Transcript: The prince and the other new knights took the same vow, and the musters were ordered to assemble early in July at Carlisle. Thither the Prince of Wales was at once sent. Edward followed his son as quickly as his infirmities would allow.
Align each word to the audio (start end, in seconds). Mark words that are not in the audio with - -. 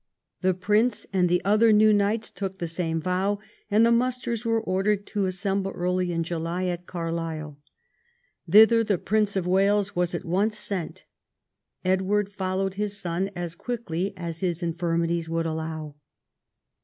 The 0.41 0.55
prince 0.55 1.05
and 1.13 1.29
the 1.29 1.43
other 1.45 1.71
new 1.71 1.93
knights 1.93 2.31
took 2.31 2.57
the 2.57 2.67
same 2.67 2.99
vow, 2.99 3.37
and 3.69 3.85
the 3.85 3.91
musters 3.91 4.43
were 4.43 4.59
ordered 4.63 5.05
to 5.05 5.27
assemble 5.27 5.69
early 5.75 6.11
in 6.11 6.23
July 6.23 6.65
at 6.65 6.87
Carlisle. 6.87 7.59
Thither 8.49 8.83
the 8.83 8.97
Prince 8.97 9.35
of 9.35 9.45
Wales 9.45 9.95
was 9.95 10.15
at 10.15 10.25
once 10.25 10.57
sent. 10.57 11.05
Edward 11.85 12.33
followed 12.33 12.73
his 12.73 12.97
son 12.97 13.29
as 13.35 13.53
quickly 13.53 14.17
as 14.17 14.39
his 14.39 14.63
infirmities 14.63 15.29
would 15.29 15.45
allow. 15.45 15.93